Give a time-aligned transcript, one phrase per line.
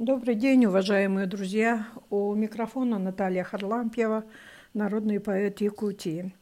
[0.00, 1.86] Добрый день, уважаемые друзья.
[2.08, 4.24] У микрофона Наталья Харлампьева,
[4.72, 6.34] народный поэт Якутии.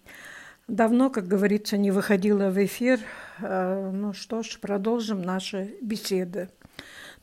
[0.68, 3.00] Давно, как говорится, не выходила в эфир.
[3.40, 6.50] Э, ну что ж, продолжим наши беседы.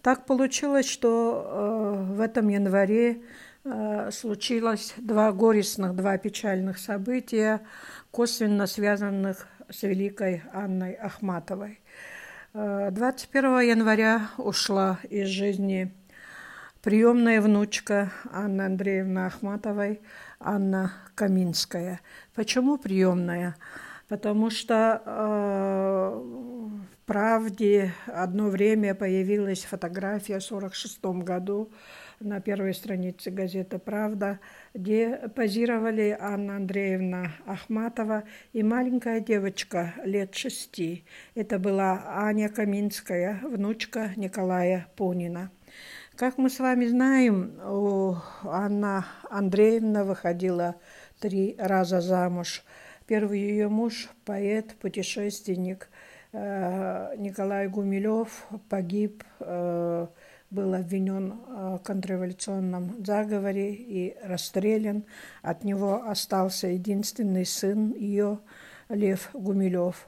[0.01, 3.21] Так получилось, что э, в этом январе
[3.63, 7.61] э, случилось два горестных, два печальных события,
[8.11, 11.79] косвенно связанных с великой Анной Ахматовой.
[12.53, 15.93] 21 января ушла из жизни
[16.85, 20.01] приемная внучка Анны Андреевны Ахматовой,
[20.39, 21.99] Анна Каминская.
[22.35, 23.55] Почему приемная?
[24.07, 31.71] Потому что э, в «Правде» одно время появилась фотография в 1946 году
[32.19, 34.39] на первой странице газеты «Правда»,
[34.75, 41.03] где позировали Анна Андреевна Ахматова и маленькая девочка лет шести.
[41.33, 45.49] Это была Аня Каминская, внучка Николая Пунина.
[46.17, 47.59] Как мы с вами знаем,
[48.45, 50.75] Анна Андреевна выходила
[51.19, 52.63] три раза замуж.
[53.05, 55.89] Первый ее муж– поэт, путешественник
[56.31, 60.07] э, Николай Гумилев погиб, э,
[60.51, 65.03] был обвинен в контрреволюционном заговоре и расстрелян.
[65.41, 68.39] От него остался единственный сын ее,
[68.87, 70.07] Лев Гумилев.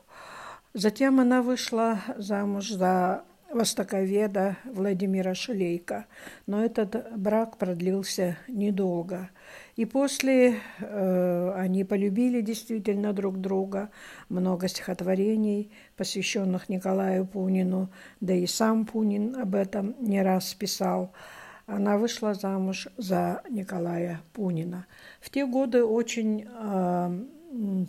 [0.73, 3.25] Затем она вышла замуж за
[3.57, 6.05] востоковеда Владимира Шелейка.
[6.45, 9.29] Но этот брак продлился недолго.
[9.75, 13.89] И после э, они полюбили действительно друг друга.
[14.29, 17.89] Много стихотворений, посвященных Николаю Пунину,
[18.21, 21.11] да и сам Пунин об этом не раз писал.
[21.65, 24.87] Она вышла замуж за Николая Пунина.
[25.19, 27.25] В те годы очень э,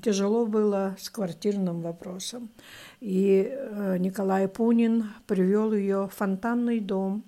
[0.03, 2.51] тяжело было с квартирным вопросом.
[3.01, 7.25] И э, Николай Пунин привел ее в фонтанный дом,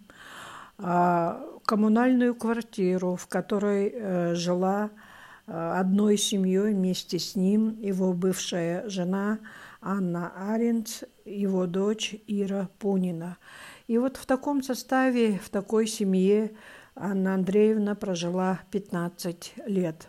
[0.78, 4.90] а, коммунальную квартиру, в которой э, жила
[5.46, 9.38] э, одной семьей вместе с ним его бывшая жена
[9.82, 13.36] Анна Аренц, его дочь Ира Пунина.
[13.88, 16.52] И вот в таком составе, в такой семье
[16.94, 20.08] Анна Андреевна прожила 15 лет.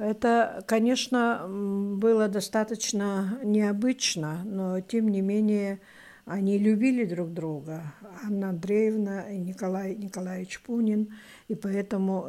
[0.00, 5.78] Это, конечно, было достаточно необычно, но тем не менее
[6.24, 7.82] они любили друг друга,
[8.24, 11.12] Анна Андреевна и Николай Николаевич Пунин,
[11.48, 12.24] и поэтому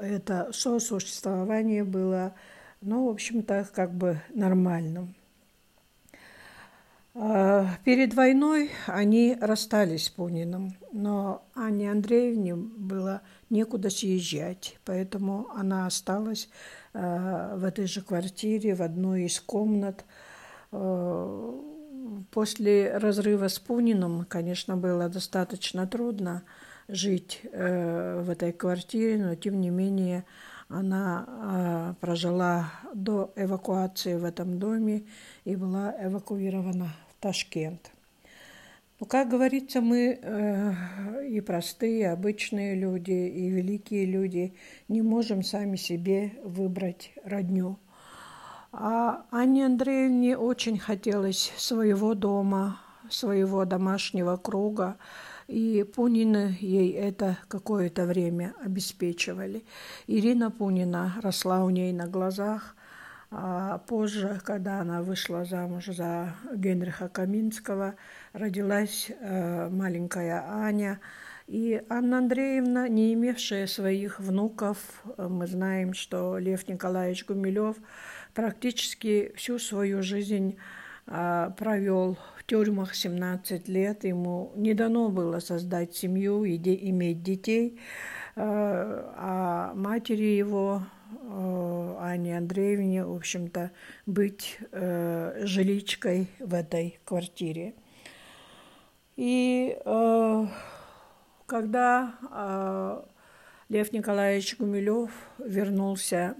[0.00, 2.34] э, это сосуществование было,
[2.80, 5.14] ну, в общем-то, как бы нормальным.
[7.14, 15.86] А, перед войной они расстались с Пуниным, но Анне Андреевне было некуда съезжать, поэтому она
[15.86, 16.48] осталась
[16.92, 20.04] в этой же квартире, в одной из комнат.
[20.72, 21.60] Э,
[22.30, 26.42] после разрыва с Пуниным, конечно, было достаточно трудно
[26.88, 30.24] жить э, в этой квартире, но тем не менее
[30.68, 35.04] она прожила до эвакуации в этом доме
[35.44, 37.92] и была эвакуирована в Ташкент.
[39.02, 44.54] Ну, как говорится, мы э, и простые, обычные люди, и великие люди
[44.86, 47.80] не можем сами себе выбрать родню.
[48.70, 52.80] А Анне Андреевне очень хотелось своего дома,
[53.10, 54.98] своего домашнего круга,
[55.48, 59.64] и Пунины ей это какое-то время обеспечивали.
[60.06, 62.76] Ирина Пунина росла у ней на глазах–
[63.34, 67.94] а позже, когда она вышла замуж за Генриха Каминского,
[68.34, 71.00] родилась э, маленькая Аня.
[71.46, 74.76] И Анна Андреевна, не имевшая своих внуков,
[75.16, 77.76] э, мы знаем, что Лев Николаевич Гумилев
[78.34, 80.58] практически всю свою жизнь
[81.06, 84.04] э, провел в тюрьмах 17 лет.
[84.04, 86.58] Ему не дано было создать семью и
[86.90, 87.80] иметь детей.
[88.34, 90.82] А матери его
[91.24, 93.70] Э, Ане Андреевне, в общем-то,
[94.06, 97.74] быть э, жиличкой в этой квартире.
[99.16, 100.46] И э,
[101.46, 103.02] когда э,
[103.68, 106.34] Лев Николаевич Гумилев вернулся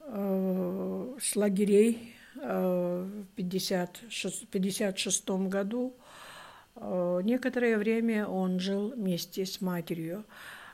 [0.00, 6.02] э, с лагерей э, в 1956 году, э,
[7.24, 10.24] некоторое время он жил вместе с матерью.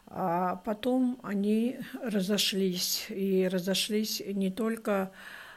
[0.06, 3.06] А потом они разошлись.
[3.08, 5.10] И разошлись не только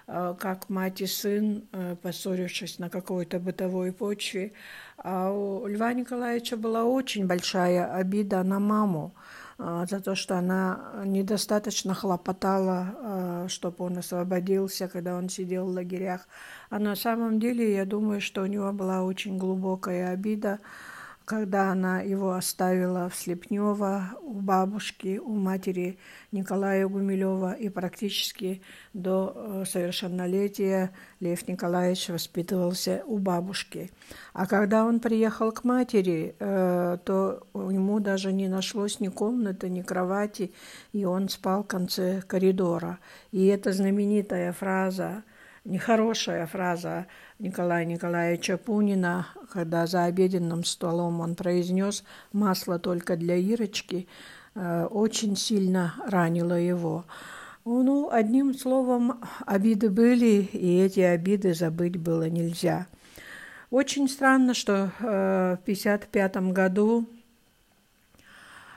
[0.07, 4.53] э, как мать и сын, э, поссорившись на какой-то бытовой почве,
[4.97, 11.01] а у Льва Николаевича была очень большая обида на маму э, за то, что она
[11.05, 16.27] недостаточно хлопотала, чтобы он освободился, когда он сидел в лагерях.
[16.69, 20.59] А на самом деле, я думаю, что у него была очень глубокая обида
[21.27, 25.99] когда она его оставила в Слепнево у бабушки, у матери
[26.31, 28.61] Николая Гумилева, и практически
[28.93, 33.91] до э, совершеннолетия Лев Николаевич воспитывался у бабушки.
[34.31, 39.81] А когда он приехал к матери, э, то ему даже не нашлось ни комнаты, ни
[39.81, 40.53] кровати,
[40.93, 42.99] и он спал в конце коридора.
[43.33, 45.25] И эта знаменитая фраза,
[45.67, 47.05] нехорошая фраза
[47.39, 54.07] Николая Николаевича Пунина, когда за обеденным столом он произнес «масло только для Ирочки»,
[54.55, 57.05] э, очень сильно ранило его.
[57.65, 62.87] Ну, одним словом, обиды были, и эти обиды забыть было нельзя.
[63.69, 67.05] Очень странно, что э, в 1955 году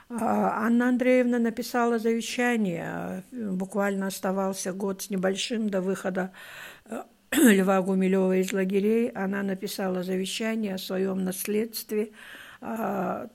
[0.09, 3.23] э, Анна Андреевна написала завещание.
[3.31, 6.33] Буквально оставался год с небольшим до выхода
[7.37, 12.11] Льва Гумилева из лагерей, она написала завещание о своем наследстве,
[12.59, 13.29] а,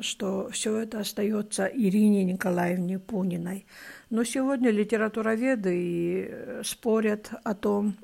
[0.00, 3.66] что все это остается Ирине Николаевне Пуниной.
[4.08, 7.96] Но сегодня литературоведы и э, спорят о том,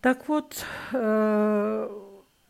[0.00, 1.90] Так вот, э,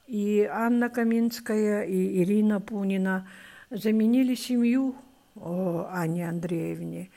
[0.06, 3.26] и Анна Каминская, и Ирина Пунина
[3.70, 4.94] заменили семью
[5.90, 7.10] Анне Андреевне.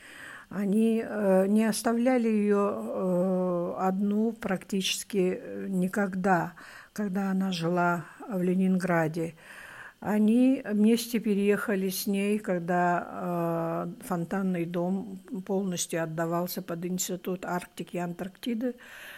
[0.49, 6.53] Они э, не оставляли ее э, одну практически никогда,
[6.93, 9.35] когда она жила в Ленинграде.
[10.01, 17.99] Они вместе переехали с ней, когда э, фонтанный дом полностью отдавался под институт Арктики и
[17.99, 18.73] Антарктиды.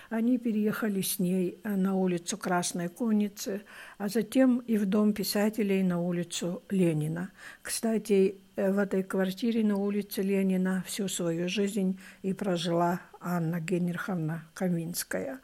[0.09, 3.61] Они переехали с ней на улицу Красной Конницы,
[3.97, 7.31] а затем и в дом писателей на улицу Ленина.
[7.61, 14.43] Кстати, э, в этой квартире на улице Ленина всю свою жизнь и прожила Анна Генриховна
[14.53, 15.39] Каминская.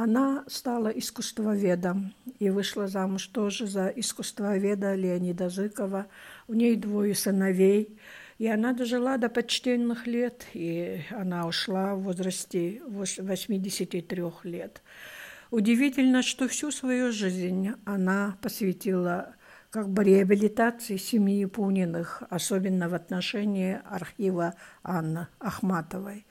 [0.00, 6.06] Она стала искусствоведом и вышла замуж тоже за искусствоведа Леонида Зыкова.
[6.46, 7.98] У ней двое сыновей.
[8.38, 14.82] И она дожила до почтенных лет, и она ушла в возрасте 83 лет.
[15.50, 19.34] Удивительно, что всю свою жизнь она посвятила
[19.70, 26.26] как бы реабилитации семьи Пуниных, особенно в отношении архива Анны Ахматовой.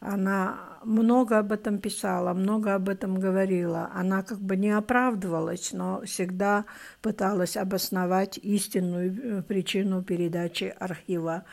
[0.00, 3.90] Она много об этом писала, много об этом говорила.
[3.94, 6.66] Она как бы не оправдывалась, но всегда
[7.00, 11.44] пыталась обосновать истинную э, причину передачи архива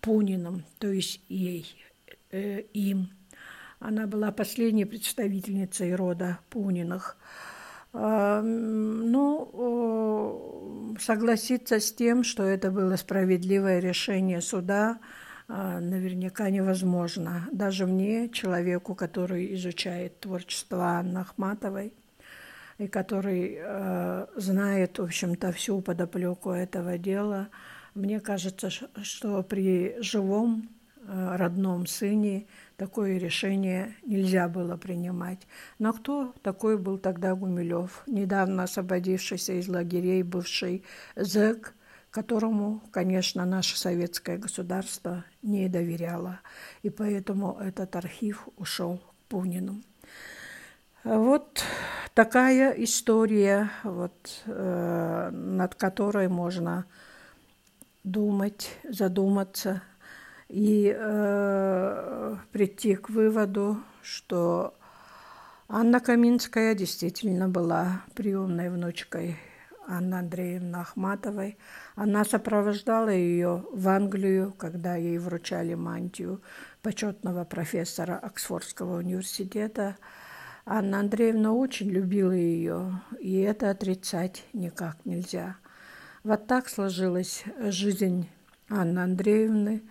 [0.00, 1.76] Пуниным, то есть ей,
[2.32, 3.10] э, им.
[3.78, 7.16] Она была последней представительницей рода Пуниных.
[7.96, 9.44] Э, ну,
[11.00, 14.98] согласиться с тем, что это было справедливое решение суда–
[15.48, 17.48] а, наверняка невозможно.
[17.52, 21.92] Даже мне, человеку, который изучает творчество Анны Ахматовой,
[22.78, 27.48] и который э, знает, в общем-то, всю подоплеку этого дела,
[27.94, 32.46] мне кажется, что при живом э, родном сыне
[32.76, 35.46] такое решение нельзя было принимать.
[35.78, 38.02] Но кто такой был тогда Гумилев?
[38.06, 40.84] Недавно освободившийся из лагерей бывший
[41.16, 41.74] зэк,
[42.10, 46.40] которому, конечно, наше советское государство не доверяло.
[46.82, 49.82] И поэтому этот архив ушел к Пунину.
[51.04, 51.62] Вот
[52.14, 56.86] такая история, вот, э, над которой можно
[58.02, 59.82] думать, задуматься
[60.48, 64.74] и э, прийти к выводу, что
[65.68, 69.36] Анна Каминская действительно была приемной внучкой
[69.88, 71.58] Анны Андреевны Ахматовой.
[71.94, 76.42] Она сопровождала ее в Англию, когда ей вручали мантию
[76.82, 79.96] почетного профессора Оксфордского университета.
[80.64, 85.56] Анна Андреевна очень любила ее, и это отрицать никак нельзя.
[86.24, 88.28] Вот так сложилась жизнь
[88.68, 89.82] Анны Андреевны,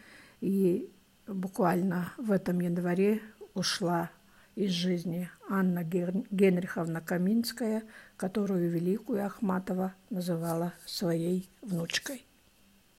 [0.45, 0.91] и
[1.25, 3.19] буквально в этом январе
[3.55, 4.11] ушла
[4.53, 7.81] из жизни Анна Генриховна Каминская,
[8.15, 12.27] которую Великую Ахматова называла своей внучкой.